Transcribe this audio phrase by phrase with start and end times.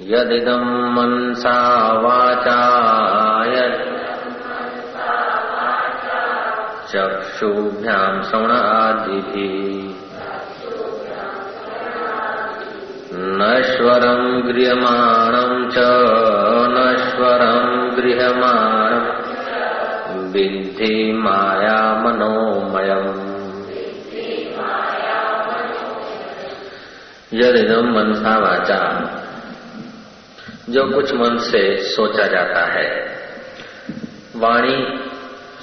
[0.00, 1.58] यदिदम् मनसा
[2.02, 2.62] वाचा
[6.90, 9.54] चक्षुभ्याम् श्रवणादिभिः
[13.38, 15.86] नश्वरम् गृह्यमाणम् च
[16.74, 19.08] नश्वरम् गृह्यमाणम्
[20.34, 23.12] विद्धि माया मनोमयम्
[27.40, 28.80] यदिदम मनसा वाचा
[30.70, 33.18] जो कुछ मन से सोचा जाता है।
[34.36, 35.04] वाणी,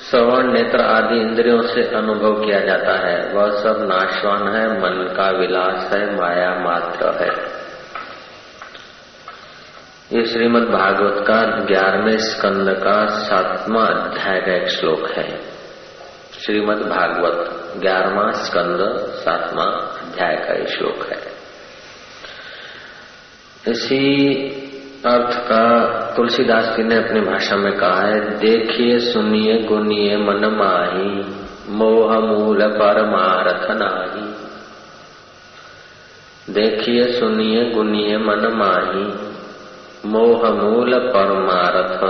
[0.09, 5.29] श्रवण, नेत्र आदि इंद्रियों से अनुभव किया जाता है। वह सब नाशवान है, मन का
[5.29, 7.61] विलास है, माया मात्र है।
[10.17, 15.41] ये श्रीमद् भागवत का ग्यारहवें स्कंद का सातवां अध्याय का एक श्लोक है।
[16.45, 21.41] श्रीमद् भागवत ग्यारहवा स्कंद, सातवां अध्याय का श्लोक है।
[23.67, 24.60] इसी
[25.05, 25.63] अर्थ का
[26.15, 31.35] तुलसीदास जी ने अपनी भाषा में कहा है, देखिए, सुनिए, गुनिए, मन माही,
[31.69, 34.33] मोह मूल परमारथ नाही।
[36.53, 39.31] देखिए, सुनिए, गुनिए, मन माही,
[40.05, 42.01] मोह मूल परमारथ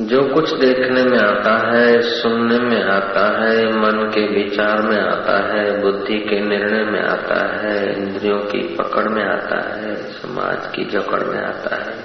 [0.00, 5.54] जो कुछ देखने में आता है, सुनने में आता है, मन के विचार में आता
[5.54, 10.84] है, बुद्धि के निर्णय में आता है, इंद्रियों की पकड़ में आता है, समाज की
[10.84, 11.96] जकड़ में आता है।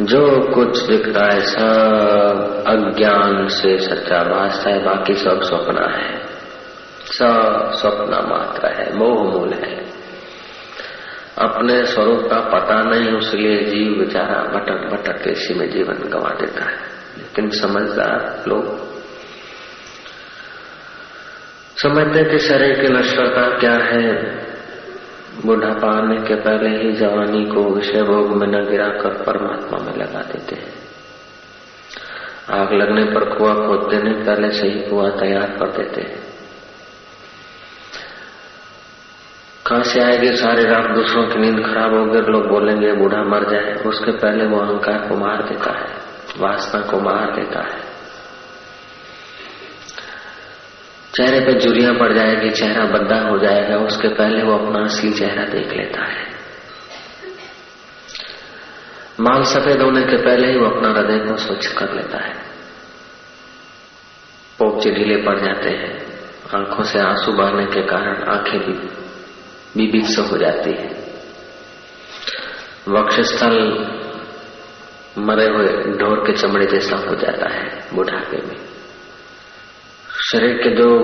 [0.00, 6.26] जो कुछ दिखता है, सब अज्ञान से सच्चा भाषा है, बाकी सब स्वप्न है।
[7.06, 9.85] सब सपना मात्र है, मोह मूल है।
[11.38, 16.30] अपने स्वरूप का पता नहीं, उसलिए जीव बेचारा भटक भटक के इसी में जीवन गंवा
[16.30, 16.76] देता है।
[17.18, 18.86] लेकिन समझदार लोग
[21.82, 24.36] समझते कि शरीर की नश्वरता क्या है।
[25.46, 30.20] बुढ़ापा आने के पहले ही जवानी को विषय भोग में न गिराकर परमात्मा में लगा
[30.20, 30.74] देते हैं।
[32.50, 36.25] आग लगने पर कुआ खोद देने पहले से ही कुआ तैयार कर देते हैं।
[39.66, 43.50] कहा से आएगी सारी रात दूसरों की नींद खराब हो गई, लोग बोलेंगे, बूढ़ा मर
[43.50, 45.96] जाए। उसके पहले वो अहंकार को मार देता है,
[46.38, 47.80] वासना को मार देता है।
[51.14, 55.44] चेहरे पे जुरियाँ पड़ जाएगी, चेहरा बद्दा हो जाएगा, उसके पहले वो अपना असली चेहरा
[55.44, 56.24] देख लेता है।
[59.20, 62.34] माल सफ़ेद होने के पहले ही वो अपना हृदय को स्वच्छ कर लेता है।
[64.58, 66.06] पोपचे ढीले पड़ जाते हैं,
[66.54, 68.95] आँखों से आँसू बहने के कारण आँखें भी
[69.76, 71.06] बीभत्स हो जाती है।
[72.88, 73.86] वक्षस्थल
[75.18, 78.56] मरे हुए ढोर के चमड़े जैसा हो जाता है बुढ़ापे में।
[80.32, 80.98] शरीर के जो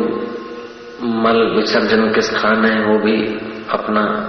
[1.03, 3.27] मल विसर्जन के स्थान है, वो भी
[3.71, 4.29] अपना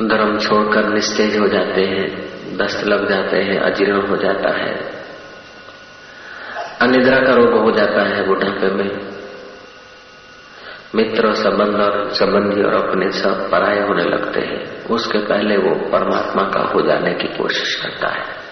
[0.00, 5.02] धर्म छोड़कर निस्तेज हो जाते हैं, दस्त लग जाते हैं, अजीर्ण हो जाता है।
[6.80, 9.11] अनिद्रा का रोग हो जाता है बुढ़ापे में।
[10.94, 16.42] मित्र संबंध और संबंधी और अपने सब पराये होने लगते हैं। उसके पहले वो परमात्मा
[16.42, 18.42] का हो जाने की कोशिश करता है।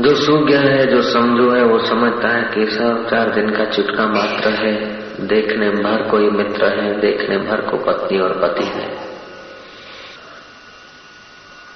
[0.00, 4.06] जो सूग्य है, जो समझो है, वो समझता है कि सब चार दिन का चुटका
[4.06, 9.12] मात्र है। देखने भर कोई मित्र है, देखने भर को पत्नी और पति है।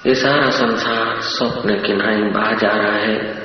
[0.05, 3.36] ये सारा संसार स्वप्न की नाई बहा जा रहा है।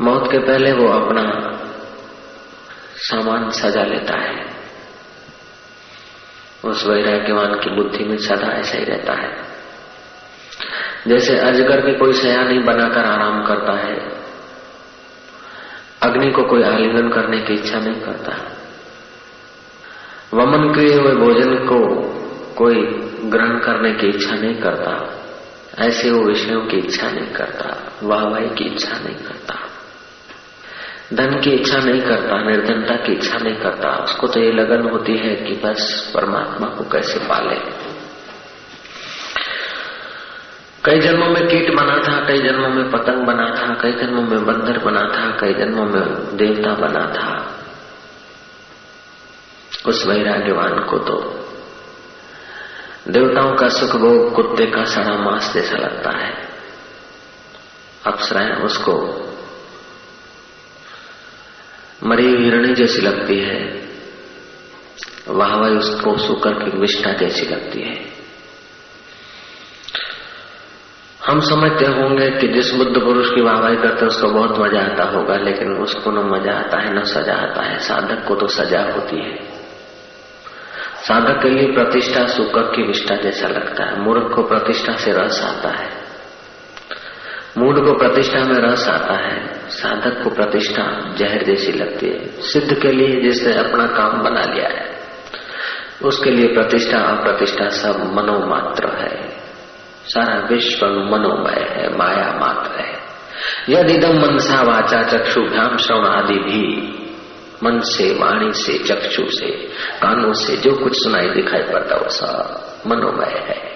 [0.00, 1.52] मौत के पहले वो अपना
[2.96, 4.46] सामान सजा लेता है।
[6.64, 9.36] उस वैराग्यवान की बुद्धि में सदा ऐसा ही रहता है।
[11.08, 13.96] जैसे अजगर के कोई सयानी बनाकर आराम करता है,
[16.02, 18.32] अग्नि को कोई आलिंगन करने की इच्छा नहीं करता।
[20.34, 22.08] वमन किए हुए भोजन को
[22.54, 22.74] कोई
[23.24, 25.14] ग्रहण करने की इच्छा नहीं करता।
[25.86, 29.67] ऐसे वो विषयों की इच्छा नहीं करता, वाहवाही की इच्छा नहीं करता।
[31.14, 35.16] धन की इच्छा नहीं करता, निर्धनता की इच्छा नहीं करता। उसको तो ये लगन होती
[35.16, 37.56] है कि बस परमात्मा को कैसे पाले।
[40.84, 44.46] कई जन्मों में कीट बना था, कई जन्मों में पतंग बना था, कई जन्मों में
[44.46, 47.58] बंदर बना था, कई जन्मों में देवता बना था।
[49.86, 51.44] उस वैराग्यवान को तो
[53.08, 56.48] देवताओं का सुख भोग, कुत्ते का सड़ा मांस जैसा लगता है।
[58.06, 59.24] अप्सराएँ उसको
[62.08, 63.88] मरी हिरणी जैसी लगती है।
[65.28, 68.18] वाह वाह उसको सुकर की विष्ठा जैसी लगती है।
[71.26, 75.04] हम समझते होंगे कि जिस बुद्ध पुरुष की वाहवाही करते हैं, उसको बहुत मज़ा आता
[75.04, 78.82] होगा, लेकिन उसको न मज़ा आता है, न सजा आता है। साधक को तो सजा
[78.82, 79.36] होती है।
[80.96, 85.42] साधक के लिए प्रतिष्ठा सुकर की विष्ठा जैसा लगता है। मूर्ख को प्रतिष्ठा से रस
[85.42, 86.08] आता है।
[87.58, 92.82] मूड को प्रतिष्ठा में रस आता है। साधक को प्रतिष्ठा जहर जैसी लगती है। सिद्ध
[92.82, 94.98] के लिए जिसने अपना काम बना लिया है।
[96.04, 99.28] उसके लिए प्रतिष्ठा, अप्रतिष्ठा सब मनोमात्र है।
[100.06, 102.98] सारा विश्व मनोमय है, माया मात्र है।
[103.68, 106.94] यदि दम मनसा वाचा चक्षुभ्याम श्रवण आदि भी।
[107.64, 109.50] मन से, वाणी से, चक्षु से,
[110.02, 113.67] कानों से जो कुछ सुनाई दिखाई पड़ता वो सब मनोमय है।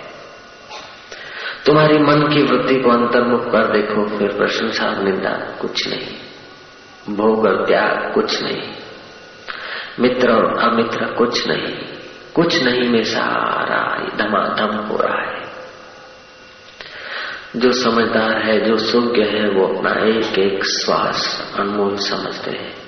[1.66, 6.06] तुम्हारी मन की वृत्ति को अंतर्मुख कर देखो, फिर प्रशंसा और निंदा, कुछ नहीं।
[7.16, 8.72] भोग और त्याग, कुछ नहीं।
[10.00, 11.76] मित्र और अमित्र, कुछ नहीं।
[12.34, 15.42] कुछ नहीं में सारा धमाधम हो रहा है।
[17.56, 22.82] जो समझदार है, जो सुज्ञ है, वो अपना एक एक श्वास अनमोल समझते हैं।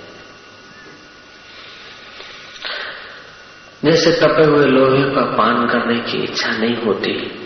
[3.85, 7.41] जैसे तपे हुए लोहे का पान करने की इच्छा नहीं होती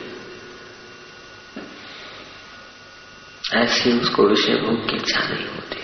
[3.54, 5.78] ऐसी उसको विषय भोग की इच्छा नहीं होती।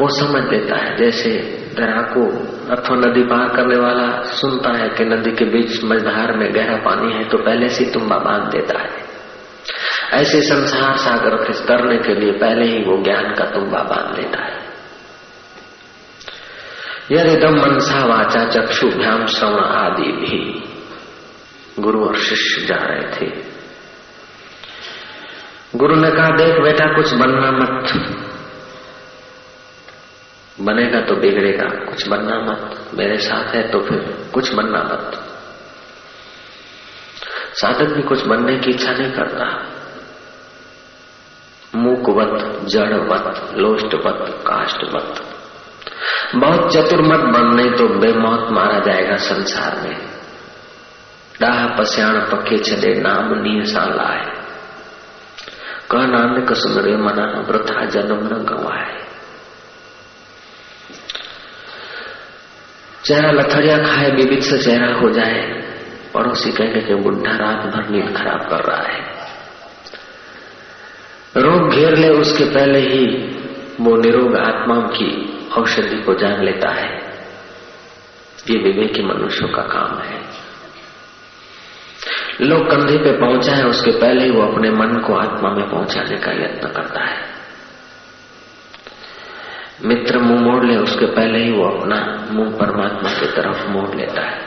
[0.00, 1.30] वो समझ लेता है, जैसे
[1.76, 2.26] दरा को
[2.74, 7.12] अथवा नदी पार करने वाला सुनता है कि नदी के बीच मझधार में गहरा पानी
[7.12, 9.12] है तो पहले से तुम्बा बाँध देता है।
[10.12, 14.44] ऐसे संसार सागर के तरने के लिए पहले ही वो ज्ञान का तुम्बा बाँध लेता
[14.44, 14.72] है।
[17.12, 20.64] यदि दम मनसा वाचा चक्षु भ्याम श्रवण आदि भी
[21.78, 23.51] गुरु और शिष्य जा रहे थे।
[25.76, 27.92] गुरु ने कहा, देख बेटा, कुछ बनना मत।
[30.60, 35.28] बनेगा तो बिगड़ेगा, कुछ बनना मत। मेरे साथ है तो फिर कुछ बनना मत।
[37.54, 39.66] साधक भी कुछ बनने की इच्छा नहीं करता।
[41.74, 45.22] मूकवत, जड़वत, लोष्टवत, काष्टवत।
[46.36, 49.96] बहुत चतुर मत बनने तो बेमौत मारा जाएगा संसार में।
[51.40, 54.41] डाह पस्याण, पक्के चले नाम नीर सा लाए।
[55.92, 59.02] कह नानक सुंदरे मना वृथा जन्म न गवाए।
[63.04, 65.62] चेहरा लथड़िया खाए बीबित से चेहरा हो जाए,
[66.14, 69.12] पड़ोसी कहने के बुढ़ा रात भर नींद खराब कर रहा है।
[71.36, 73.06] रोग घेर ले उसके पहले ही,
[73.80, 76.96] वो निरोग आत्माओं की औषधि को जान लेता है।
[78.50, 80.41] ये विवेकी मनुष्यों का काम है।
[82.42, 86.16] लोग कंधे पे पहुँचा है, उसके पहले ही वो अपने मन को आत्मा में पहुँचाने
[86.16, 87.32] का यत्न करता है।
[89.84, 94.22] मित्र मुँह मोड़ ले, उसके पहले ही वो अपना मुँह परमात्मा की तरफ़ मोड़ लेता
[94.22, 94.46] है।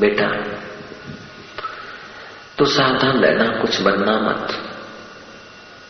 [0.00, 0.28] बेटा
[2.58, 4.48] तो सावधान रहना, कुछ बनना मत।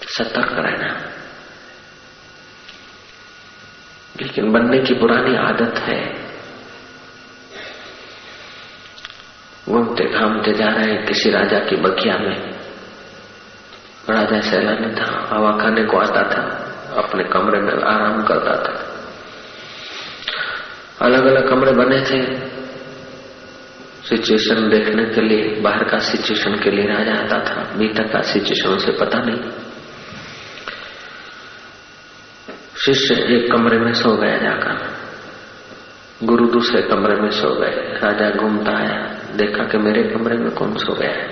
[0.08, 1.12] सतर्क रहना।
[4.22, 6.26] लेकिन बनने की पुरानी आदत है।
[9.68, 12.50] घूमते घामते जा रहे हैं किसी राजा की बखिया में।
[14.10, 18.92] राजा सैलानी था, हवा खाने को आता था, अपने कमरे में आराम करता था।
[21.06, 22.46] अलग अलग कमरे बने थे।
[24.08, 28.68] सिचुएशन देखने के लिए, बाहर का सिचुएशन के लिए राजा आता था भीतर का सिचुएशन
[28.68, 29.50] उसे पता नहीं।
[32.78, 34.92] शिष्य एक कमरे में सो गया जाकर।
[36.22, 40.76] गुरु दूसरे कमरे में सो गए। राजा घूमता आया। देखा कि मेरे कमरे में कौन
[40.76, 41.28] सो गया है।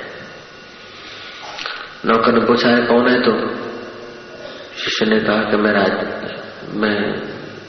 [2.06, 3.64] नौकर ने पूछा है कौन है तो?
[4.78, 5.92] शिष्य ने कहा कि मैं राज,
[6.74, 7.22] मैं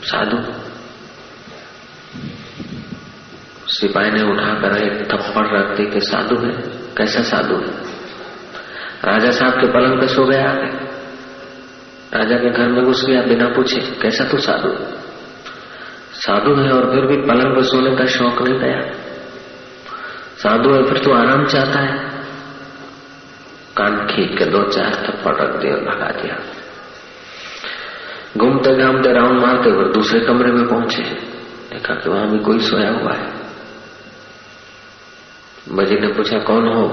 [0.04, 0.66] साधु।
[3.68, 6.52] सिपाही ने उठाकर एक थप्पड़ रख दी कि साधु है,
[6.98, 7.96] कैसा साधु है?
[9.04, 10.86] राजा साहब के पलंग पे सो गया आगे।
[12.18, 14.76] राजा के घर में घुस गया, बिना पूछे, कैसा तू साधु?
[16.14, 19.05] साधु है और फिर भी पलंग पे सोने का शौक नहीं गया।
[20.36, 22.16] साधु है, फिर तो आराम चाहता है?
[23.78, 26.40] कान खींच के दो चार थप्पड़ रख दिया, भगा दिया।
[28.38, 31.04] घूमते घामते राउंड मारते हुए दूसरे कमरे में पहुँचे।
[31.74, 33.34] देखा कि वहाँ भी कोई सोया हुआ है।
[35.70, 36.84] मजीर ने पूछा, कौन हो?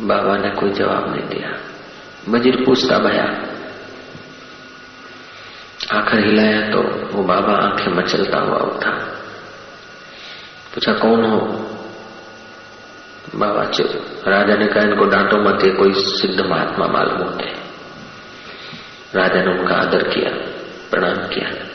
[0.00, 1.58] बाबा ने कोई जवाब नहीं दिया।
[2.28, 3.24] मजीर पूछता, भया।
[5.98, 6.78] आखिर हिलाया तो
[7.16, 8.90] वो बाबा आँखें मचलता हुआ उठा।
[10.74, 11.66] पूछा, कौन हो?
[13.34, 13.62] बाबा
[14.30, 17.44] राजा ने कहा, इनको डांटो मत, ये कोई सिद्ध महात्मा मालूम होते
[19.14, 20.30] राजा ने उनका आदर किया,
[20.90, 21.66] प्रणाम किया।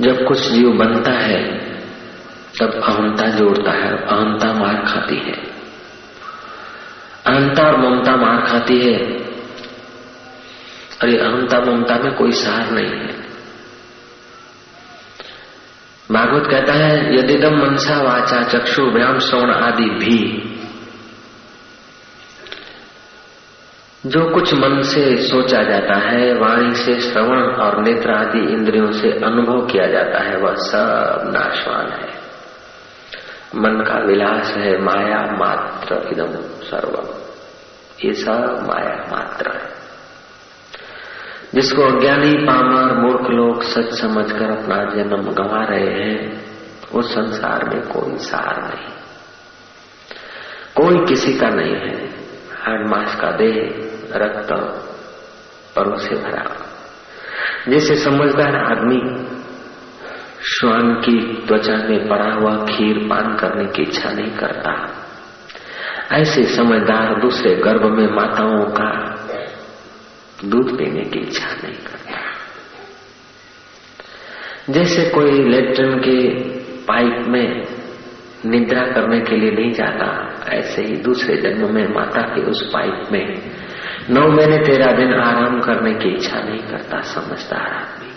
[0.00, 1.58] जब कुछ जीव बनता है,
[2.60, 5.52] तब अहंता जोड़ता है अहंता मार खाती है।
[7.26, 8.98] अहंता और ममता मार खाती है
[11.02, 13.21] अरे अहंता ममता में कोई सार नहीं है।
[16.12, 20.48] भागवत कहता है यदिदम मनसा वाचा चक्षु व्याम श्रवण आदि भी।
[24.06, 29.10] जो कुछ मन से सोचा जाता है, वाणी से श्रवण और नेत्र आदि इंद्रियों से
[29.10, 32.22] अनुभव किया जाता है, वह सब नाशवान है।
[33.56, 36.32] मन का विलास है, माया मात्र इदम
[36.66, 37.22] सर्वम।
[38.04, 39.81] ये सब माया मात्र है।
[41.54, 46.44] जिसको अज्ञानी पामर मूर्ख लोग सच समझकर अपना जन्म गंवा रहे हैं,
[46.94, 48.92] उस संसार में कोई सार नहीं।
[50.76, 52.06] कोई किसी का नहीं है।
[52.62, 53.74] हर मास का देह,
[54.14, 54.52] रक्त
[55.76, 56.66] परों से भरा।
[57.68, 59.26] जैसे समझदार आदमी
[60.44, 64.88] श्वान की त्वचा में पड़ा हुआ खीर पान करने की इच्छा नहीं करता।
[66.12, 69.11] ऐसे समझदार दूसरे गर्भ में माताओं का
[70.44, 72.18] दूध पीने की इच्छा नहीं करता।
[74.70, 76.38] जैसे कोई लेट्रिन के
[76.78, 77.62] पाइप में
[78.46, 83.02] निद्रा करने के लिए नहीं जाता, ऐसे ही दूसरे जन्म में माता के उस पाइप
[83.12, 83.50] में
[84.10, 88.12] नौ महीने, तेरह दिन आराम करने की इच्छा नहीं करता, समझदार आदमी।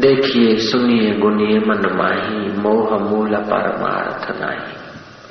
[0.00, 4.74] देखिए, सुनिए, गुनिए, मन माही, मोह मूल, परमार्थ नाही।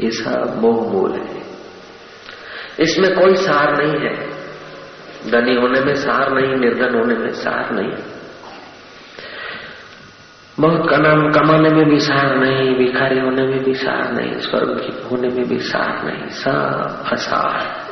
[0.05, 1.41] ये सब मोह मूल है।
[2.79, 4.36] इसमें कोई सार नहीं है।
[5.31, 7.91] धनी होने में सार नहीं, निर्धन होने में सार नहीं।
[10.59, 15.27] बहुत कनाम कमाने में भी सार नहीं, भिखारी होने में भी सार नहीं स्वर्ग होने
[15.27, 17.87] में भी सार नहीं, सब असार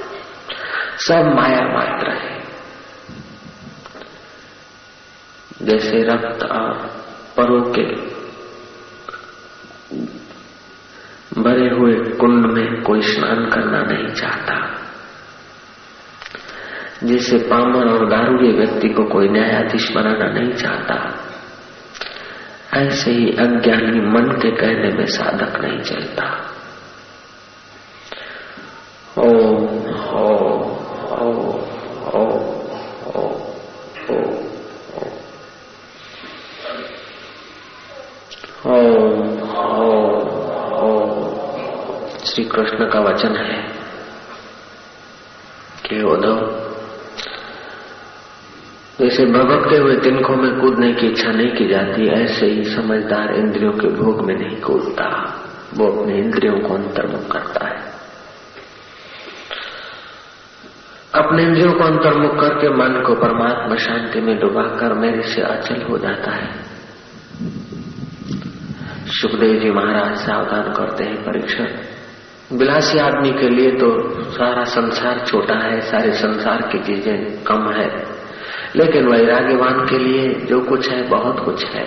[0.97, 2.43] सब माया मात्र है।
[5.61, 6.73] जैसे रक्त और
[7.37, 8.15] परों के
[11.41, 14.84] भरे हुए कुंड में कोई स्नान करना नहीं चाहता।
[17.05, 21.19] जैसे पामर और दारूगे व्यक्ति को कोई न्यायाधीश बनाना नहीं चाहता।
[22.73, 26.51] ऐसे ही अज्ञानी मन के कहने में साधक नहीं चलता।
[29.17, 29.55] ओ
[29.97, 30.55] हो
[42.25, 43.63] श्री कृष्ण का वचन है
[45.89, 46.64] कि उदो
[49.01, 53.71] जैसे भभकते हुए तिनकों में कूदने की इच्छा नहीं की जाती, ऐसे ही समझदार इंद्रियों
[53.71, 55.35] के भोग में नहीं कूदता।
[55.73, 57.95] वो अपने इंद्रियों को अंतर्मुख करता है।
[61.15, 65.97] अपने इंद्रियों को अंतर्मुख करके मन को परमात्मा शांति में डुबाकर मेरे से अचल हो
[65.97, 66.49] जाता है।
[69.07, 71.67] सुखदेव जी महाराज सावधान करते हैं परीक्षण।
[72.57, 78.14] विलासी आदमी के लिए तो सारा संसार छोटा है, सारे संसार की चीज़ें कम है।
[78.75, 81.85] लेकिन वैराग्यवान के लिए जो कुछ है, बहुत कुछ है।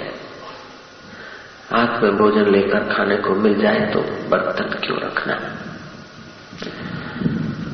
[1.75, 5.35] हाथ में भोजन लेकर खाने को मिल जाए तो बर्तन क्यों रखना?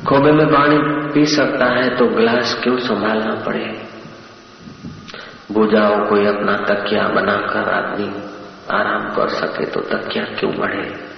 [0.07, 0.77] खोबे में पानी
[1.13, 3.81] पी सकता है तो ग्लास क्यों संभालना पड़े?
[5.51, 8.07] बुझाओ कोई अपना तकिया बनाकर आदमी
[8.71, 11.14] आराम कर सके तो तकिया क्यों बढ़े?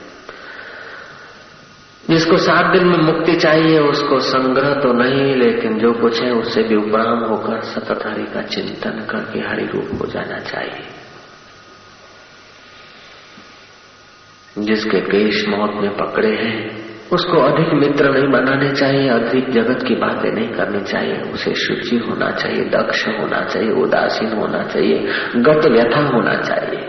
[2.09, 6.63] जिसको सात दिन में मुक्ति चाहिए, उसको संग्रह तो नहीं, लेकिन जो कुछ है, उससे
[6.63, 10.83] भी उपराम होकर सतत हरि का चिंतन करके हरि रूप हो जाना चाहिए।
[14.57, 19.95] जिसके केश मौत में पकड़े हैं, उसको अधिक मित्र नहीं बनाने चाहिए, अधिक जगत की
[19.95, 25.65] बातें नहीं करनी चाहिए, उसे शुचि होना चाहिए, दक्ष होना चाहिए, उदासीन होना चाहिए, गत
[25.65, 26.86] व्यथा होना चाहिए।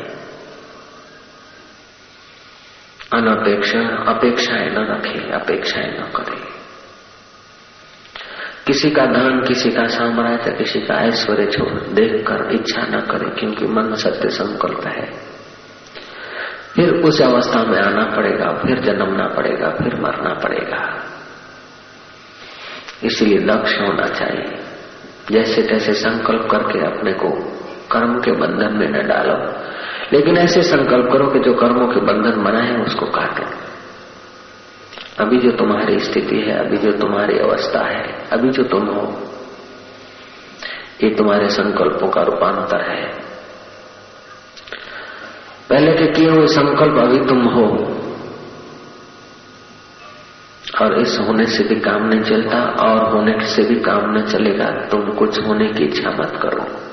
[3.13, 3.81] अनपेक्षा,
[4.13, 6.59] अपेक्षाएँ न रखे, अपेक्षाएँ न करे।
[8.67, 13.67] किसी का धन किसी का साम्राज्य, किसी का ऐश्वर्य छोड़ देखकर इच्छा न करे, क्योंकि
[13.67, 15.11] मन सत्य संकल्प है।
[16.75, 21.05] फिर उस अवस्था में आना पड़ेगा, फिर जन्मना पड़ेगा, फिर मरना पड़ेगा।
[23.05, 24.59] इसलिए लक्ष्य होना चाहिए।
[25.31, 27.31] जैसे तैसे संकल्प करके अपने को
[27.93, 29.69] कर्म के बंधन में न डालो।
[30.13, 33.43] लेकिन ऐसे संकल्प करो कि जो कर्मों के बंधन बना है, उसको काटो।
[35.25, 39.31] अभी जो तुम्हारी स्थिति है, अभी जो तुम्हारी अवस्था है, अभी जो तुम हो,
[41.05, 43.07] ये तुम्हारे संकल्पों का रूपांतर है।
[45.69, 47.95] पहले के किए हुए संकल्प अभी तुम हो,
[50.83, 54.67] और इस होने से भी काम नहीं चलता, और होने से भी काम न चलेगा,
[54.71, 56.88] तुम कुछ होने की इच्छा मत करो।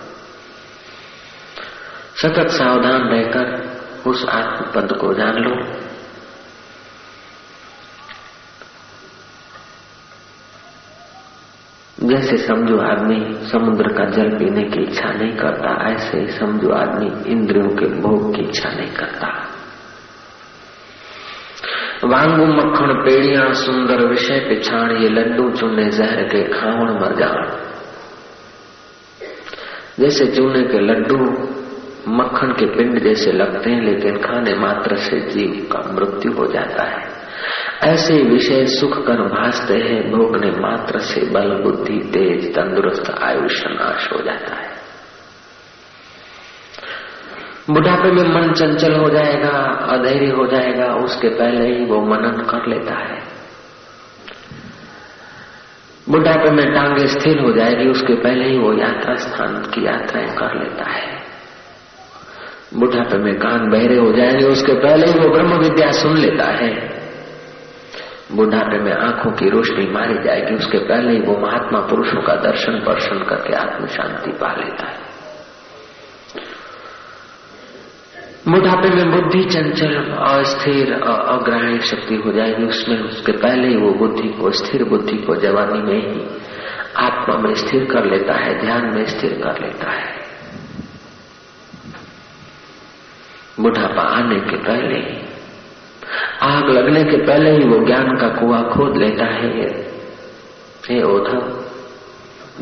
[2.16, 5.56] सतत सावधान रहकर उस आत्म पद को जान लो।
[12.00, 13.18] जैसे समझो आदमी
[13.48, 18.36] समुद्र का जल पीने की इच्छा नहीं करता, ऐसे ही समझो आदमी इंद्रियों के भोग
[18.36, 19.28] की इच्छा नहीं करता।
[22.04, 27.38] वांगू मक्खन पेड़िया, सुंदर विषय पिछाड़ ये लड्डू चूने जहर के खावण मर जान
[30.00, 31.18] जैसे चूने के लड्डू
[32.08, 36.84] मक्खन के पिंड जैसे लगते हैं, लेकिन खाने मात्र से जीव का मृत्यु हो जाता
[36.84, 37.26] है।
[37.84, 44.10] ऐसे विषय सुख कर भासते हैं, भोगने मात्र से बल, बुद्धि, तेज, तंदुरुस्त आयुष्य नाश
[44.14, 44.76] हो जाता है।
[47.70, 49.50] बुढ़ापे में मन चंचल हो जाएगा,
[49.90, 53.24] अधैर्य हो जाएगा, उसके पहले ही वो मनन कर लेता है।
[56.10, 60.60] बुढ़ापे में टांगे स्थिर हो जाएगी, उसके पहले ही वो यात्रा स्थान की यात्राएँ कर
[60.60, 61.25] लेता है।
[62.76, 66.96] बुढ़ापे में कान बहरे हो जाएँगे, उसके पहले ही वो ब्रह्म विद्या सुन लेता है।
[68.32, 72.72] बुढ़ापे में आँखों की रोशनी मारी जाएगी, उसके पहले ही वो महात्मा पुरुषों का दर्शन
[72.72, 75.16] पर्शन करके आत्म शांति पा लेता है।
[78.48, 84.28] बुढ़ापे में बुद्धि चंचल अस्थिर अग्रहणी शक्ति हो जाएगी, उसमें उसके पहले ही वो बुद्धि
[84.28, 86.22] को, स्थिर बुद्धि को जवानी में ही
[86.98, 90.25] आत्मा में स्थिर कर लेता है, ध्यान में स्थिर कर लेता है।
[93.60, 95.26] बुढ़ापा आने के पहले। ही
[96.42, 99.68] आग लगने के पहले ही वो ज्ञान का कुआ खोद लेता है।
[100.90, 101.66] हे उद्धव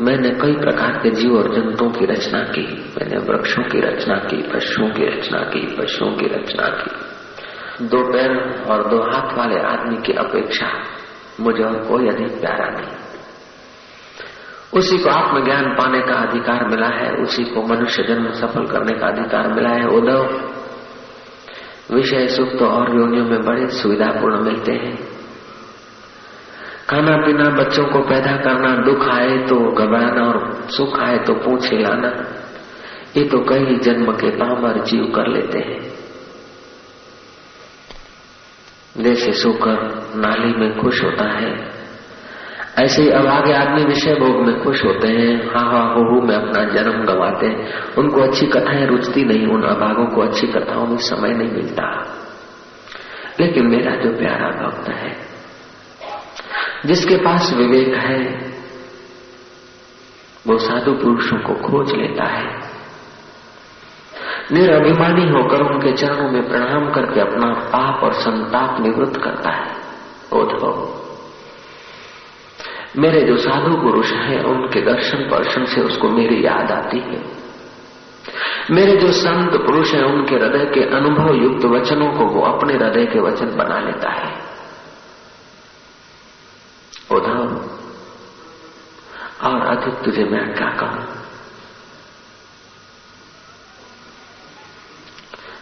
[0.00, 4.36] मैंने कई प्रकार के जीव और जंतुओं की रचना की। मैंने वृक्षों की रचना की,
[4.36, 6.90] पशुओं की रचना की, पशुओं की रचना की।
[7.86, 10.66] दो पैर और दो हाथ वाले आदमी की अपेक्षा
[11.40, 12.90] मुझे और कोई अधिक प्यारा नहीं।
[14.74, 19.06] उसी को आत्मज्ञान पाने का अधिकार मिला है, उसी को मनुष्य जन्म सफल करने का
[19.06, 20.53] अधिकार मिला है। उद्धव
[21.92, 24.96] विषय सुख तो और योनियों में बड़े सुविधापूर्ण मिलते हैं।
[26.90, 31.70] खाना पीना, बच्चों को पैदा करना, दुख आए तो घबराना और सुख आए तो पूछ
[31.72, 32.08] हिलाना,
[33.16, 35.94] ये तो कई जन्म के पामर जीव कर लेते हैं।
[38.96, 39.78] जैसे सोकर
[40.16, 41.73] नाली में खुश होता है।
[42.78, 46.34] ऐसे ही अभागे आदमी विषय भोग में खुश होते हैं। हा हा, हो हो, में
[46.36, 50.96] अपना जन्म गवाते हैं। उनको अच्छी कथाएँ रुचती नहीं, उन अभागों को अच्छी कथाओं में
[50.96, 52.00] समय नहीं मिलता।
[53.40, 55.16] लेकिन मेरा जो प्यारा भक्त है,
[56.86, 58.18] जिसके पास विवेक है,
[60.46, 62.60] वो साधु पुरुषों को खोज लेता है।
[64.52, 69.72] निरअभिमानी होकर उनके चरणों में प्रणाम करके अपना पाप और संताप निवृत्त करता है।
[70.32, 71.03] उद्धव।
[72.96, 77.44] मेरे जो साधु पुरुष हैं, उनके दर्शन पर्शन से उसको मेरी याद आती है।
[78.70, 83.06] मेरे जो संत पुरुष हैं, उनके हृदय के अनुभव युक्त वचनों को वो अपने हृदय
[83.06, 84.34] के वचन बना लेता है।
[87.10, 87.56] उदाहरण
[89.42, 91.23] और अधिक तुझे मैं क्या कहूँ?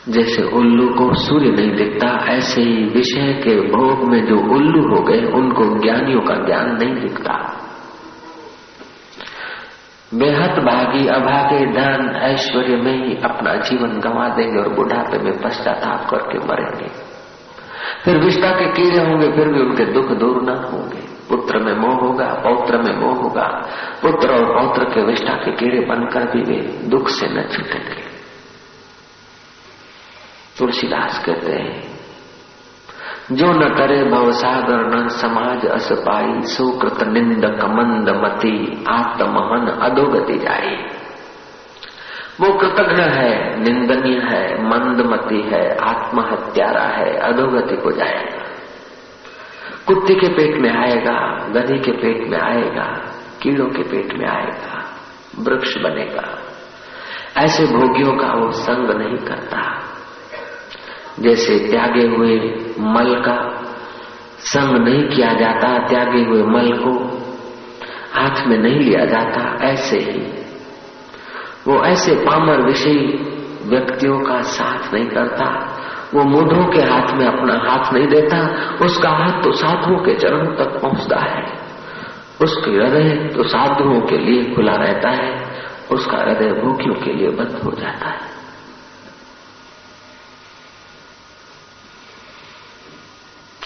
[0.09, 5.03] जैसे उल्लू को सूर्य नहीं दिखता, ऐसे ही विषय के भोग में जो उल्लू हो
[5.03, 7.59] गए, उनको ज्ञानियों का ज्ञान नहीं दिखता।
[10.15, 16.11] बेहद भागी अभागे धन ऐश्वर्य में ही अपना जीवन गंवा देंगे और बुढ़ापे में पश्चाताप
[16.11, 16.91] करके मरेंगे।
[18.05, 21.95] फिर विष्टा के कीड़े होंगे, फिर भी उनके दुख दूर न होंगे। पुत्र में मोह
[21.95, 23.47] होगा, पौत्र में मोह होगा।
[24.03, 28.02] पुत्र और पौत्र के विष्टा के कीड़े बनकर भी वे दुख से न छूटेंगे।
[30.59, 31.93] तुलसीदास कहते हैं,
[33.33, 40.77] जो न करे भवसागर न समाज अस पाई, सुकृत निंद कमंद मती, आत्महन अधोगति जाई।
[42.41, 48.43] वो कृतज्ञ है, निंदनीय है मंदमती है, आत्महत्यारा है, अधोगति को जाएगा।
[49.87, 53.13] कुत्ते के पेट में आएगा, गधी के पेट में आएगा,
[53.43, 54.85] कीड़ों के पेट में आएगा,
[55.39, 56.39] वृक्ष बनेगा।
[57.37, 59.89] ऐसे भोगियों का वो संग नहीं करता।
[61.23, 62.37] जैसे त्यागे हुए
[62.81, 63.59] मल का
[64.39, 67.23] संग नहीं किया जाता, त्यागे हुए मल को
[68.13, 70.43] हाथ में नहीं लिया जाता, ऐसे ही।
[71.67, 72.99] वो ऐसे पामर विषयी
[73.65, 75.79] व्यक्तियों का साथ नहीं करता,
[76.15, 78.39] वो मूढ़ों के हाथ में अपना हाथ नहीं देता,
[78.85, 81.45] उसका हाथ तो साधुओं के चरणों तक पहुँचता है।
[82.43, 85.53] उसके हृदय तो साधुओं के लिए खुला रहता है,
[85.93, 88.32] उसका हृदय भूखियों के लिए बंद हो जाता है।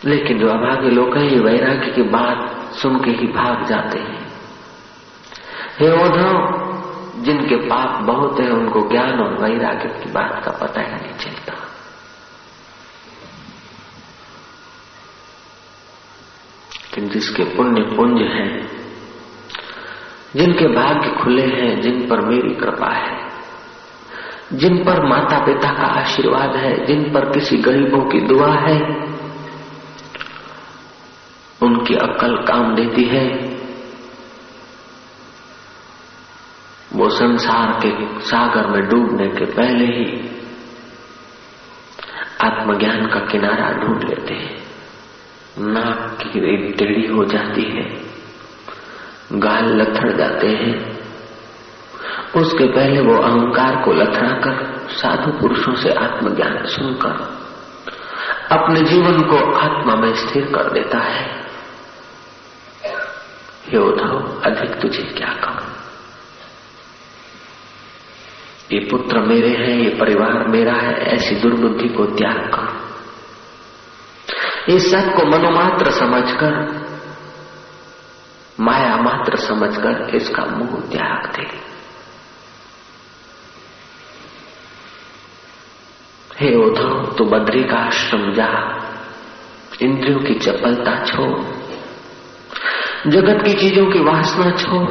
[0.07, 4.33] लेकिन जो अभागे लोग हैं, ये वैराग्य की बात सुन के ही भाग जाते हैं।
[5.81, 6.67] हे उद्धव
[7.23, 11.53] जिनके पाप बहुत है, उनको ज्ञान और वैराग्य की बात का पता ही नहीं चलता।
[16.99, 18.71] जिसके पुण्य पुंज हैं,
[20.37, 23.29] जिनके भाग्य खुले हैं, जिन पर मेरी कृपा है,
[24.53, 29.16] जिन पर माता पिता का आशीर्वाद है, जिन पर किसी गरीबों की दुआ है
[31.67, 33.57] उनकी अक्ल काम देती है।
[36.93, 40.31] वो संसार के सागर में डूबने के पहले ही
[42.45, 44.67] आत्मज्ञान का किनारा ढूंढ लेते हैं।
[45.59, 48.01] नाक की रेत टेढ़ी हो जाती है।
[49.33, 50.97] गाल लथड़ जाते हैं।
[52.37, 57.47] उसके पहले वो अहंकार को लथड़ा कर साधु पुरुषों से आत्मज्ञान सुनकर
[58.53, 61.36] अपने जीवन को आत्मा में स्थिर कर देता है।
[63.69, 65.77] हे उद्धव अधिक तुझे क्या कहूँ?
[68.73, 72.87] ये पुत्र मेरे हैं, ये परिवार मेरा है, ऐसी दुर्बुद्धि को त्याग करो।
[74.75, 76.87] इस सबको मनोमात्र समझकर,
[78.61, 81.77] माया मात्र समझकर इसका मुँह त्याग दे।
[86.41, 88.83] हे उद्धव तू बद्री का आश्रम जा,
[89.83, 91.66] इंद्रियों की चपलता छोड़।
[93.07, 94.91] जगत की चीज़ों की वासना छोड़।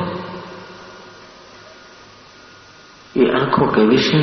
[3.17, 4.17] ये आँखों के विषय,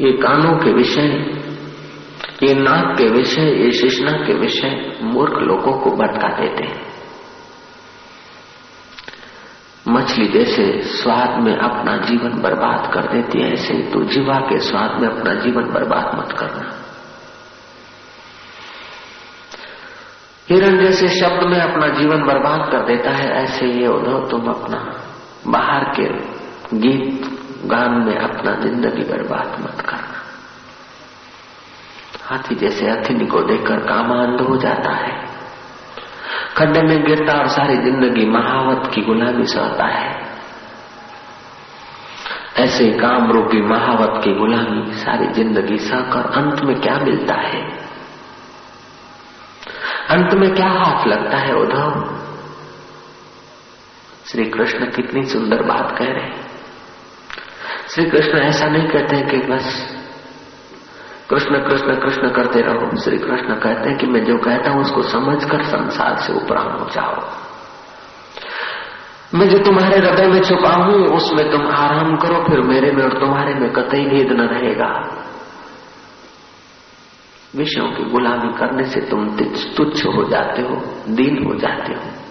[0.00, 1.36] ये कानों के विषय,
[2.42, 6.86] ये नाक के विषय, ये शिशना के विषय मूर्ख लोगों को भटका देते हैं।
[9.88, 15.00] मछली जैसे स्वाद में अपना जीवन बर्बाद कर देती है, ऐसे तो जीवा के स्वाद
[15.00, 16.75] में अपना जीवन बर्बाद मत करना।
[20.50, 24.78] हिरण जैसे शब्द में अपना जीवन बर्बाद कर देता है, ऐसे ये उद्धव तुम अपना
[25.46, 26.04] बाहर के
[26.78, 27.26] गीत
[27.64, 30.22] गान में अपना ज़िंदगी बर्बाद मत करना।
[32.24, 35.24] हाथी जैसे हथिनी को देखकर काम अंध हो जाता है।
[36.56, 40.26] खड्डे में गिरता और सारी ज़िंदगी महावत की गुलामी सहता है।
[42.56, 47.85] ऐसे काम रूपी महावत की गुलामी सारी ज़िंदगी सहकर अंत में क्या मिलता है?
[50.10, 52.16] अंत में क्या हाथ लगता है उद्धव?
[54.26, 56.46] श्री कृष्ण कितनी सुंदर बात कह रहे हैं।
[57.88, 59.96] श्री कृष्ण ऐसा नहीं कहते हैं कि बस
[61.30, 65.02] कृष्ण कृष्ण कृष्ण करते रहो। श्री कृष्ण कहते हैं कि मैं जो कहता हूँ उसको
[65.02, 67.28] समझकर संसार से उपराम हो जाओ।
[69.34, 73.20] मैं जो तुम्हारे हृदय में छुपा हूँ, उसमें तुम आराम करो, फिर मेरे में और
[73.20, 75.22] तुम्हारे में कतई भेद न रहेगा।
[77.56, 79.36] विषयों की गुलामी करने से तुम
[79.76, 80.74] तुच्छ हो जाते हो,
[81.08, 82.26] दीन हो जाते हो।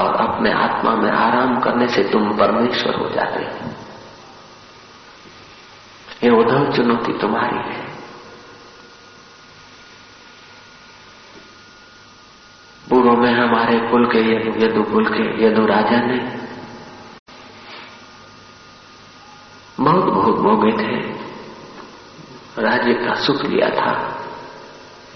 [0.00, 3.70] और अपने आत्मा में आराम करने से तुम परमेश्वर हो जाते हो।
[6.24, 7.84] ये उद्धव चुनौती तुम्हारी है।
[12.90, 16.44] पूर्व में हमारे कुल के यदु यदु कुल के यदु राजा ने
[19.80, 20.93] बहुत बहुत भोगे थे।
[22.84, 23.92] राज्य का सुख लिया था,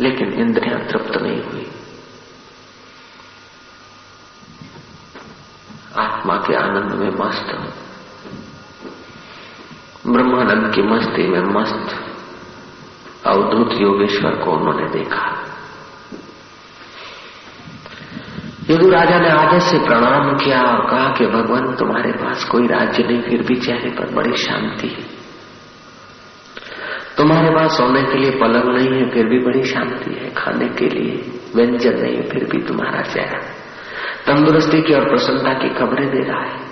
[0.01, 1.67] लेकिन इंद्रियाँ तृप्त नहीं हुई।
[5.97, 7.75] आत्मा के आनंद में मस्त
[10.07, 11.95] ब्रह्मानंद की मस्ती में मस्त,
[13.27, 15.27] अवधूत योगेश्वर को उन्होंने देखा।
[18.71, 23.03] यदु राजा ने आदर से प्रणाम किया और कहा कि भगवान, तुम्हारे पास कोई राज्य
[23.03, 25.08] नहीं, फिर भी चेहरे पर बड़ी शांति है।
[27.19, 30.89] तुम्हारे पास सोने के लिए पलंग नहीं है, फिर भी बड़ी शांति है खाने के
[30.89, 33.39] लिए। व्यंजन नहीं है, फिर भी तुम्हारा चेहरा।
[34.27, 36.69] तंदुरुस्ती की और प्रसन्नता की खबरें दे रहा है।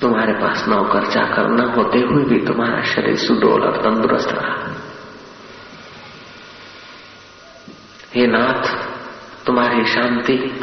[0.00, 4.72] तुम्हारे पास नौकर चाकर न होते हुए भी तुम्हारा शरीर सुडोल और तंदुरुस्त रहा।
[8.14, 8.84] हे नाथ,
[9.46, 10.60] तुम्हारी शांति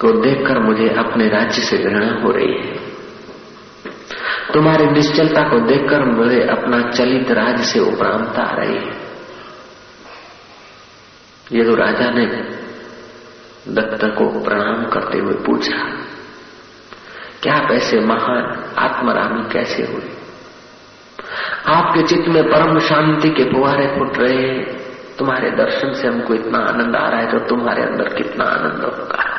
[0.00, 2.89] को देखकर मुझे अपने राज्य से घृणा हो रही है।
[4.54, 8.98] तुम्हारी निश्चलता को देखकर मुझे अपना चलित राज से उपरांता आ रही। है
[11.52, 12.26] ये तो राजा ने
[13.68, 15.78] दत्त को प्रणाम करते हुए पूछा,
[17.42, 20.08] क्या आप ऐसे महान आत्मरामी कैसे हुए?
[21.66, 24.64] आपके चित्त में परम शांति के फुहारे फुट रहे
[25.18, 29.29] तुम्हारे दर्शन से हमको इतना आनंद आ रहा है तो तुम्हारे अंदर कितना आनंद होगा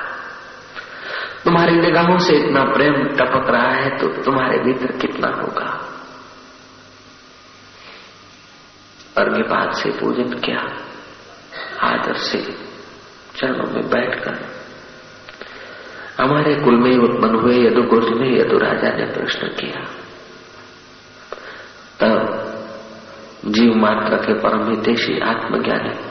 [1.43, 5.69] तुम्हारी निगाहों से इतना प्रेम टपक रहा है तो तुम्हारे भीतर कितना होगा?
[9.17, 10.61] अर्घ्यपात से पूजन किया,
[11.83, 12.41] आदर से
[13.35, 14.37] चरणों में बैठकर।
[16.21, 19.81] हमारे कुल में उत्पन्न हुए यदु कुल में यदु राजा ने प्रश्न किया,
[21.99, 22.13] तब
[23.45, 26.10] जीव मात्र के परम हितेशी आत्मज्ञानी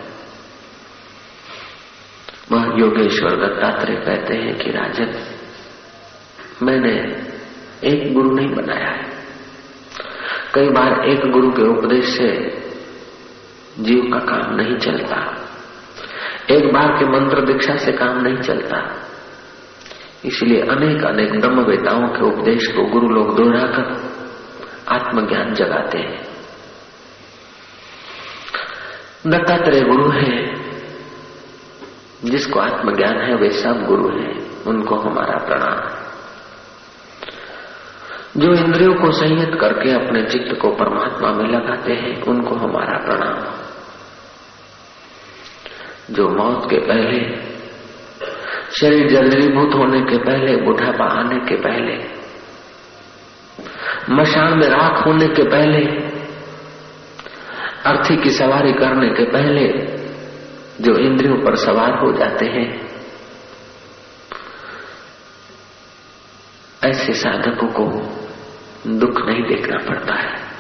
[2.53, 5.15] वह योगेश्वर दत्तात्रेय कहते हैं कि, राजन,
[6.63, 7.23] मैंने
[7.85, 9.05] एक गुरु नहीं बनाया है।
[10.55, 12.61] कई बार एक गुरु के उपदेश से
[13.79, 15.49] जीव का काम नहीं चलता।
[16.51, 19.07] एक बार के मंत्र दीक्षा से काम नहीं चलता।
[20.25, 24.11] इसलिए अनेक अनेक ब्रह्म वेताओं के उपदेश को गुरु लोग दोहराकर
[24.89, 26.27] आत्मज्ञान जगाते हैं।
[29.27, 30.60] दत्तात्रेय गुरु है।
[32.25, 36.11] जिसको आत्मज्ञान है, वे सब गुरु हैं। उनको हमारा प्रणाम।
[38.41, 43.53] जो इंद्रियों को संयत करके अपने चित्त को परमात्मा में लगाते हैं, उनको हमारा प्रणाम।
[46.15, 47.51] जो मौत के पहले,
[48.81, 52.21] शरीर जलरीभूत होने के पहले बुढ़ापा आने के पहले
[54.11, 55.85] मशान में राख होने के पहले,
[57.87, 60.00] अर्थी की सवारी करने के पहले
[60.81, 62.91] जो इंद्रियों पर सवार हो जाते हैं।
[66.85, 67.85] ऐसे साधकों को
[68.87, 70.51] दुख नहीं देखना पड़ता है।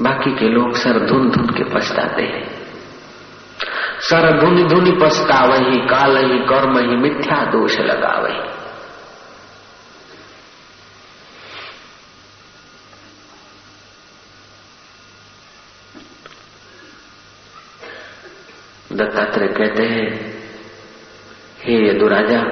[0.00, 2.60] बाकी के लोग सर धुन धुन के पछताते हैं।
[4.00, 8.59] सर धुनि धुनि पछतावही काल ही कर्म ही मिथ्या दोष लगावही।
[19.00, 20.34] दत्तात्रेय कहते हैं,
[21.62, 22.42] हे यदुराजा,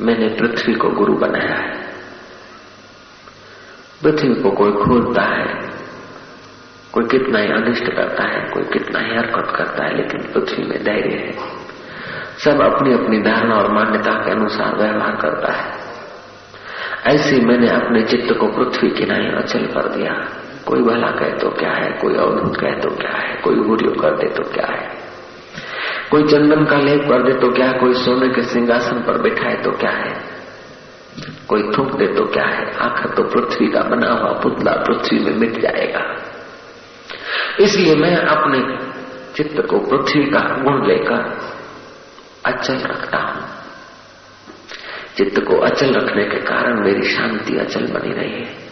[0.00, 1.86] मैंने पृथ्वी को गुरु बनाया है।
[4.02, 5.70] पृथ्वी को कोई खोलता है,
[6.92, 10.84] कोई कितना ही अनिष्ट करता है, कोई कितना ही हरकत करता है, लेकिन पृथ्वी में
[10.84, 11.32] धैर्य है।
[12.44, 15.72] सब अपनी अपनी धारणा और मान्यता के अनुसार व्यवहार करता है।
[17.14, 21.50] ऐसे मैंने अपने चित्त को पृथ्वी के नहीं अचल कर दिया। कोई भला कहे तो
[21.50, 24.88] क्या है, कोई अवधूत कहे तो क्या है, कोई गुरियो कर दे तो क्या है?
[26.10, 29.56] कोई चंदन का लेप कर दे तो क्या है, कोई सोने के सिंहासन पर बैठाए
[29.56, 30.14] तो क्या है?
[31.48, 35.34] कोई थूक दे तो क्या है आखिर तो पृथ्वी का बना हुआ पुतला पृथ्वी में
[35.34, 36.02] मिट जाएगा।
[37.60, 38.60] इसलिए मैं अपने
[39.34, 41.38] चित्त को पृथ्वी का गुण लेकर
[42.46, 43.44] अचल रखता हूँ।
[45.16, 48.65] चित्त को अचल रखने के कारण मेरी शांति अचल बनी रही है।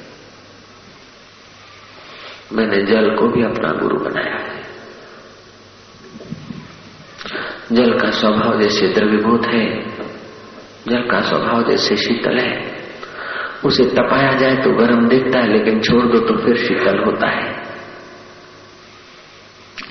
[2.55, 4.62] मैंने जल को भी अपना गुरु बनाया है।
[7.73, 9.90] जल का स्वभाव जैसे द्रव्यभूत है,
[10.88, 12.75] जल का स्वभाव जैसे शीतल है।
[13.64, 17.64] उसे तपाया जाए तो गर्म दिखता है, लेकिन छोड़ दो तो फिर शीतल होता है।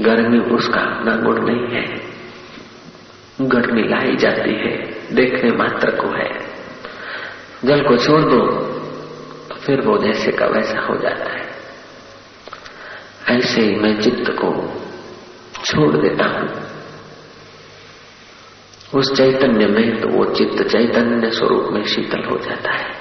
[0.02, 1.86] गर्मी उसका अपना गुण नहीं है।
[3.42, 4.78] गर्मी लाई जाती है,
[5.16, 6.30] देखने मात्र को है।
[7.66, 8.46] जल को छोड़ दो
[9.50, 11.53] तो फिर वो जैसे का वैसा हो जाता है।
[13.44, 14.50] ऐसे ही मैं चित्त को
[15.66, 16.50] छोड़ देता हूँ।
[18.96, 22.94] उस चैतन्य में तो वो चित्त चैतन्य स्वरूप में शीतल हो जाता है।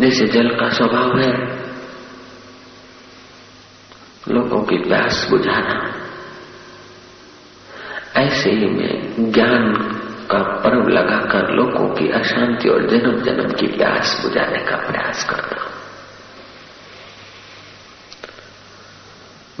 [0.00, 1.32] जैसे जल का स्वभाव है,
[4.28, 5.94] लोगों की प्यास बुझाना।
[8.16, 9.72] ऐसे ही मैं ज्ञान
[10.30, 15.64] का पर्व लगाकर लोगों की अशांति और जन्म जन्म की प्यास बुझाने का प्रयास करता
[15.64, 15.71] हूँ।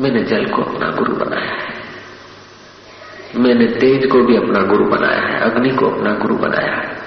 [0.02, 1.82] मैंने जल को अपना गुरु बनाया है।
[3.36, 7.02] मैंने तेज को भी अपना गुरु बनाया है, अग्नि को अपना गुरु बनाया है।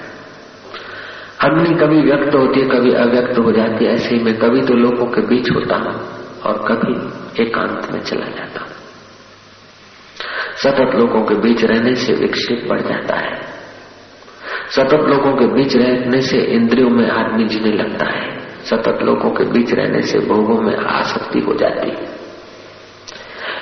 [1.44, 4.74] अग्नि कभी व्यक्त होती है, कभी अव्यक्त हो जाती है, ऐसे ही मैं कभी तो
[4.74, 5.94] लोगों के बीच होता हूँ
[6.40, 6.92] और कभी
[7.42, 8.70] एकांत में चला जाता हूँ।
[10.56, 13.40] सतत लोगों के बीच रहने से विक्षेप बढ़ जाता है।
[14.70, 19.44] सतत लोगों के बीच रहने से इंद्रियों में आदमी जीने लगता है। सतत लोगों के
[19.44, 22.15] बीच रहने से भोगों में आसक्ति हो जाती है।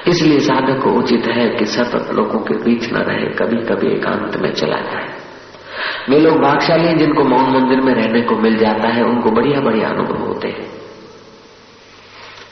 [0.09, 4.37] इसलिए साधक को उचित है कि सतत लोगों के बीच न रहे कभी कभी एकांत
[4.37, 5.09] में चला जाए।
[6.11, 9.61] वे लोग भागशाली हैं जिनको मौन मंदिर में रहने को मिल जाता है, उनको बढ़िया
[9.61, 10.67] बढ़िया अनुभव होते हैं।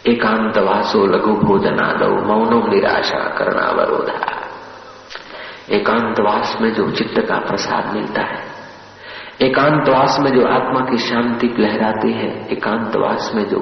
[0.07, 4.38] एकांत वासो लघु भोजनादो मौनो निराशा करणावरोधा
[5.71, 8.41] एकांतवास में जो चित्त का प्रसाद मिलता है
[9.41, 13.61] एकांतवास में जो आत्मा की शांति लहराती है एकांतवास में जो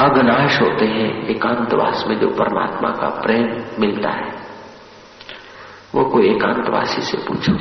[0.00, 4.30] अगनाश होते हैं, एकांतवास में जो परमात्मा का प्रेम मिलता है।
[5.94, 7.52] वो कोई एकांतवासी से पूछो।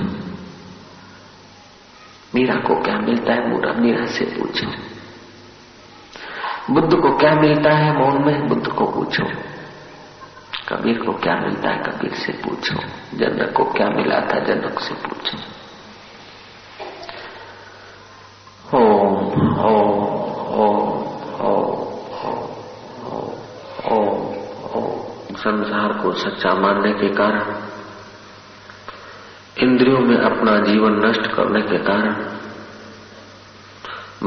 [2.35, 3.49] मीरा को क्या मिलता है?
[3.49, 4.67] मूरा, मीरा से पूछो।
[6.73, 8.47] बुद्ध को क्या मिलता है मौन में?
[8.47, 9.23] बुद्ध को पूछो।
[10.69, 11.77] कबीर को क्या मिलता है?
[11.77, 12.75] कबीर से पूछो।
[13.13, 14.39] जनक को क्या मिला था?
[14.39, 15.56] जनक से पूछो।
[25.57, 27.55] संसार को सच्चा मानने के कारण,
[29.57, 32.13] इंद्रियों में अपना जीवन नष्ट करने के कारण,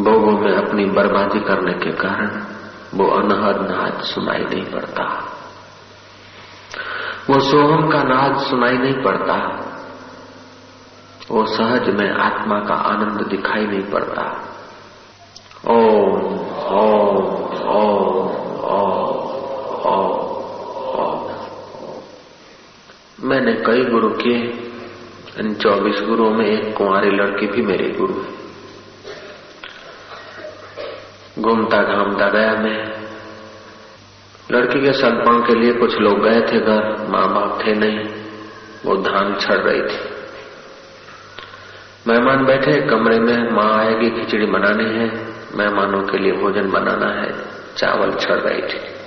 [0.03, 2.45] भोगों में अपनी बर्बादी करने के कारण
[2.95, 5.03] वो अनहद नाद सुनाई नहीं पड़ता।
[7.31, 9.35] वो सोहम का नाद सुनाई नहीं पड़ता।
[11.31, 14.40] वो सहज में आत्मा का आनंद दिखाई नहीं पड़ता।
[23.71, 24.39] कई गुरु किए
[25.41, 28.29] इन चौबीस गुरुओं में एक कुंवारी लड़की भी मेरे गुरु है।
[31.39, 33.01] घूमता घामता गया मैं।
[34.53, 37.99] लड़की के सदपण के लिए कुछ लोग गए थे घर माँ बाप थे नहीं,
[38.87, 40.11] वो धान छड़ रही थी।
[42.07, 47.33] मेहमान बैठे, कमरे में माँ आएगी, खिचड़ी बनानी है, मेहमानों के लिए भोजन बनाना है,
[47.77, 49.01] चावल छड़ रही थी।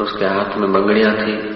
[0.00, 1.55] उसके हाथ में बंगड़ियाँ थी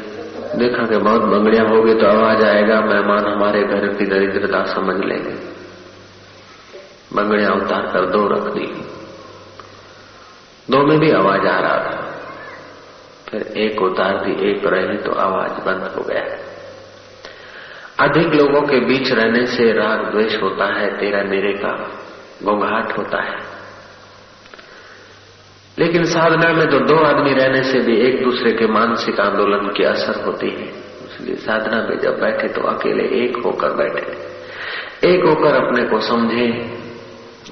[0.57, 5.35] देखा कि बहुत बंगड़ियाँ होगी तो आवाज़ आएगा, मेहमान हमारे घर की दरिद्रता समझ लेंगे।
[7.13, 8.67] बंगड़ियाँ उतार कर दो रख दी।
[10.71, 12.15] दो में भी आवाज़ आ रहा था।
[13.31, 16.39] फिर एक उतार दी, एक रही तो आवाज़ बंद हो गया।
[18.05, 21.91] अधिक लोगों के बीच रहने से राग द्वेष होता है, तेरा मेरे का
[22.43, 23.50] गोंघाट होता है।
[25.81, 29.85] लेकिन साधना में तो दो आदमी रहने से भी एक दूसरे के मानसिक आंदोलन की
[29.85, 30.67] असर होती है।
[31.05, 34.03] इसलिए साधना में जब बैठे तो अकेले एक होकर बैठे।
[35.09, 36.47] एक होकर अपने को समझे,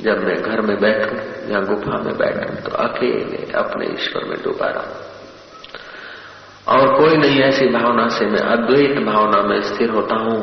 [0.02, 1.16] जब मैं घर में बैठू
[1.52, 5.06] या गुफा में बैठू तो अकेले अपने ईश्वर में डूबा रहूँ।
[6.68, 10.40] और कोई नहीं, ऐसी भावना से मैं अद्वैत भावना में स्थिर होता हूँ।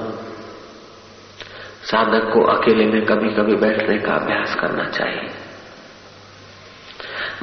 [1.83, 5.44] साधक को अकेले में कभी कभी बैठने का अभ्यास करना चाहिए।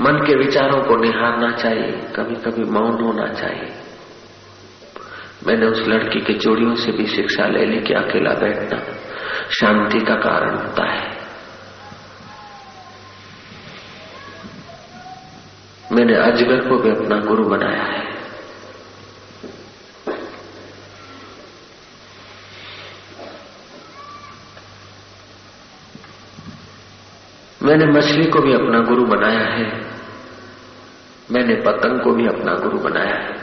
[0.03, 3.73] मन के विचारों को निहारना चाहिए कभी कभी मौन होना चाहिए।
[5.47, 8.83] मैंने उस लड़की की चोड़ियों से भी शिक्षा ले ली कि अकेला बैठना
[9.51, 11.23] शांति का कारण होता है।
[15.93, 18.13] मैंने अजगर को भी अपना गुरु बनाया है।
[27.63, 29.92] मैंने मछली को भी अपना गुरु बनाया है।
[31.33, 33.37] मैंने पतंग को भी अपना गुरु बनाया है।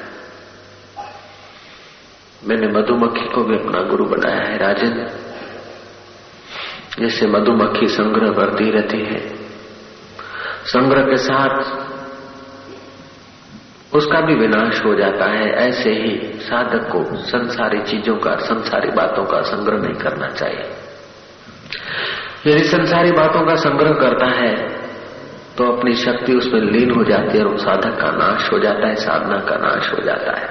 [2.44, 5.08] मैंने मधुमक्खी को भी अपना गुरु बनाया है, राजन।
[7.00, 9.36] जैसे मधुमक्खी संग्रह करती रहती है,
[10.66, 11.64] संग्रह के साथ
[13.96, 19.26] उसका भी विनाश हो जाता है। ऐसे ही साधक को संसारी चीज़ों का, संसारी बातों
[19.26, 20.72] का संग्रह नहीं करना चाहिए।
[22.48, 24.79] यदि संसारी बातों का संग्रह करता है
[25.60, 28.96] तो अपनी शक्ति उसमें लीन हो जाती है और साधक का नाश हो जाता है,
[28.96, 30.50] साधना का नाश हो जाता है।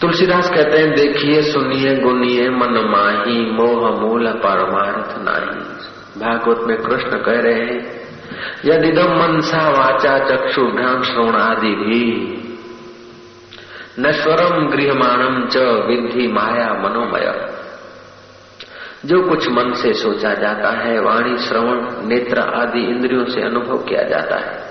[0.00, 5.60] तुलसीदास कहते हैं, देखिए, सुनिए, गुनिए, मन माही, मोह मूल, परमार्थ नाही।
[6.20, 8.00] भागवत में कृष्ण कह रहे हैं
[8.64, 12.36] यदि दम मनसा वाचा चक्षुभ्याम श्रवणादि भी।
[13.98, 17.59] नश्वरम गृहमाणम च विधि माया मनोमय
[19.04, 24.02] जो कुछ मन से सोचा जाता है, वाणी, श्रवण, नेत्र आदि इंद्रियों से अनुभव किया
[24.02, 24.70] जाता है।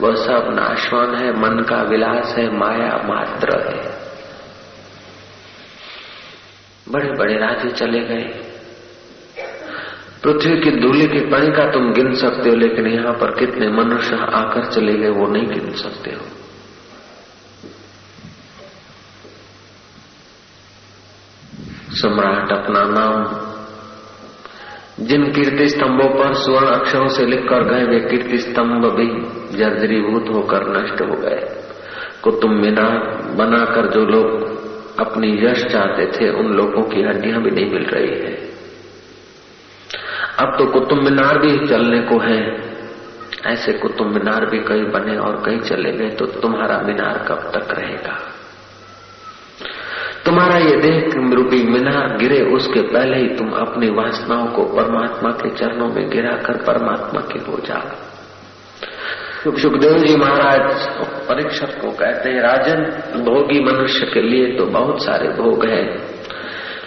[0.00, 4.06] वह सब नाशवान है, मन का विलास है, माया मात्र है।
[6.88, 8.52] बड़े बड़े राजे चले गए।
[10.24, 14.16] पृथ्वी की धूलि की कणी का तुम गिन सकते हो, लेकिन यहाँ पर कितने मनुष्य
[14.16, 16.20] आकर चले गए, वो नहीं गिन सकते हो।
[21.90, 23.46] सम्राट अपना नाम
[25.00, 29.08] जिन कीर्ति स्तंभों पर स्वर्ण अक्षरों से लिखकर गए, वे कीर्ति स्तंभ भी
[29.58, 31.62] जर्जरीभूत होकर नष्ट हो गए।
[32.22, 32.98] कुतुब मीनार
[33.34, 34.56] बनाकर जो लोग
[35.00, 38.34] अपनी यश चाहते थे, उन लोगों की हड्डियाँ भी नहीं मिल रही है।
[40.38, 42.66] अब तो कुतुब मीनार भी चलने को है।
[43.46, 47.78] ऐसे कुतुब मीनार भी कई बने और कई चले गए तो तुम्हारा मीनार कब तक
[47.78, 48.35] रहेगा?
[50.26, 50.96] तुम्हारा ये देह
[51.34, 56.36] रूपी मीनार गिरे उसके पहले ही तुम अपनी वासनाओं को परमात्मा के चरणों में गिरा
[56.36, 58.04] कर परमात्मा के हो जाओ
[59.56, 60.86] सुखदेव जी महाराज,
[61.28, 62.82] परीक्षक को कहते हैं, राजन,
[63.24, 65.84] भोगी मनुष्य के लिए तो बहुत सारे भोग हैं,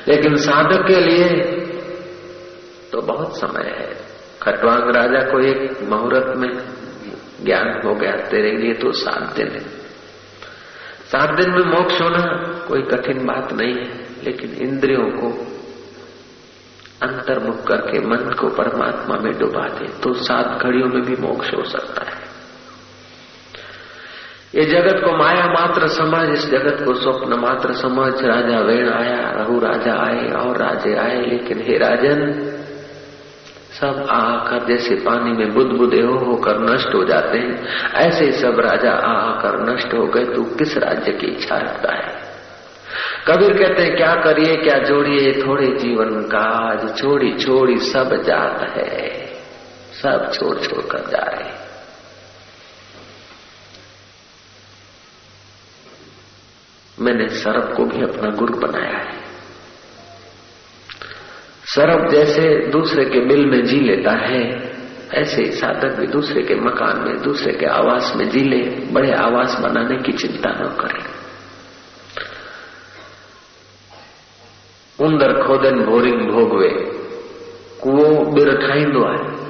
[0.07, 1.29] लेकिन साधक के लिए
[2.91, 3.89] तो बहुत समय है।
[4.41, 6.49] खटवांग राजा को एक मुहूर्त में
[7.45, 9.78] ज्ञान हो गया, तेरे लिए तो सात दिन है।
[11.09, 12.21] सात दिन में मोक्ष होना
[12.67, 15.29] कोई कठिन बात नहीं है, लेकिन इंद्रियों को
[17.03, 21.63] अंतर्मुख करके मन को परमात्मा में डुबा दे तो सात घड़ियों में भी मोक्ष हो
[21.63, 22.29] सकता है।
[24.55, 29.29] ये जगत को माया मात्र समझ, इस जगत को स्वप्न मात्र समझ। राजा वेण आया,
[29.31, 32.19] रहु राजा आए, और राजे आए, लेकिन हे राजन
[33.79, 38.59] सब आकर जैसे पानी में बुद्ध बुदे हो होकर नष्ट हो जाते हैं। ऐसे सब
[38.59, 42.29] राजा आकर नष्ट हो गए। तू किस राज्य की इच्छा रखता है?
[43.27, 45.33] कबीर कहते हैं, क्या करिए, क्या जोड़िए?
[45.47, 49.25] थोड़े जीवन काज, छोड़ी छोड़ी सब जात है।
[50.01, 51.59] सब छोड़ छोड़ कर जा रहे
[57.01, 59.28] मैंने सरब को भी अपना गुरु बनाया है।
[61.75, 64.71] सरब जैसे दूसरे के बिल में जी लेता है,
[65.13, 69.57] ऐसे साधक भी दूसरे के मकान में, दूसरे के आवास में जी ले, बड़े आवास
[69.59, 71.19] बनाने की चिंता न करे।
[75.05, 76.69] उंदर खोदन बोरिंग भोगवे,
[77.83, 79.49] कुओ बिर ठाहींदो आहे।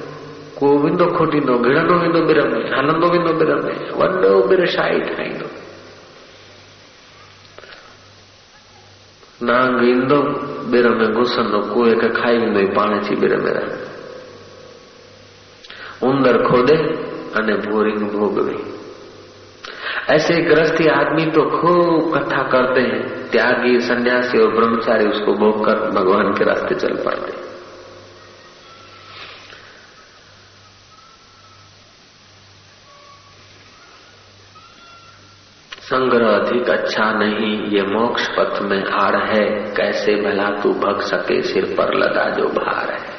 [0.58, 5.46] कुओ वेंदो खोटींदो गिड़ंदो वेंदो बिर में हलंदो वेंदो बिर में वॾो बिर शाही ठाहींदो
[9.42, 10.22] नांग ईंदो
[12.74, 13.90] पाण अची बिर में रहंदो
[16.08, 16.74] उंदर खोदे
[17.36, 18.56] अने बोरिंग भोगवे
[20.14, 25.90] ऐसे ग्रस्ती आदमी तो खूब कथा करते हैं त्यागी सन्यासी और ब्रह्मचारी उसको भोग कर
[25.90, 27.49] भगवान के रास्ते चल पड़ते
[35.90, 41.42] संग्रह अधिक अच्छा नहीं, ये मोक्ष पथ में आड़ है। कैसे भला तू भग सके
[41.42, 43.09] सिर पर लगा जो भार है?